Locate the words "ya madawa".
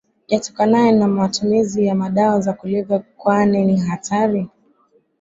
1.85-2.43